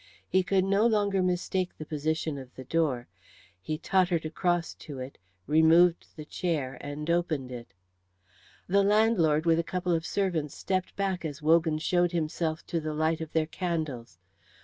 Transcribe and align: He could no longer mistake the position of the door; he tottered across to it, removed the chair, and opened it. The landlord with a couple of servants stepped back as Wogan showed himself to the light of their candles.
He 0.27 0.41
could 0.41 0.63
no 0.63 0.87
longer 0.87 1.21
mistake 1.21 1.77
the 1.77 1.85
position 1.85 2.39
of 2.39 2.55
the 2.55 2.63
door; 2.63 3.07
he 3.61 3.77
tottered 3.77 4.25
across 4.25 4.73
to 4.81 4.97
it, 4.97 5.19
removed 5.45 6.07
the 6.15 6.25
chair, 6.25 6.79
and 6.81 7.07
opened 7.07 7.51
it. 7.51 7.75
The 8.65 8.81
landlord 8.81 9.45
with 9.45 9.59
a 9.59 9.63
couple 9.63 9.91
of 9.93 10.07
servants 10.07 10.55
stepped 10.57 10.95
back 10.95 11.23
as 11.23 11.43
Wogan 11.43 11.77
showed 11.77 12.13
himself 12.13 12.65
to 12.65 12.79
the 12.79 12.95
light 12.95 13.21
of 13.21 13.33
their 13.33 13.45
candles. 13.45 14.17